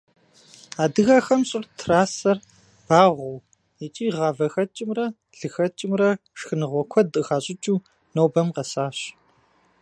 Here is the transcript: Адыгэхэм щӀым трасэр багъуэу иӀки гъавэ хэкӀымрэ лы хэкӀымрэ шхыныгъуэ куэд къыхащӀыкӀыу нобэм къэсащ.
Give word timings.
Адыгэхэм 0.83 1.41
щӀым 1.49 1.63
трасэр 1.79 2.37
багъуэу 2.87 3.37
иӀки 3.83 4.07
гъавэ 4.15 4.47
хэкӀымрэ 4.53 5.05
лы 5.37 5.47
хэкӀымрэ 5.53 6.09
шхыныгъуэ 6.39 6.83
куэд 6.91 7.07
къыхащӀыкӀыу 7.13 7.83
нобэм 8.15 8.47
къэсащ. 8.55 8.97